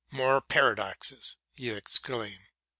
[0.09, 2.39] "More paradoxes!" you exclaim.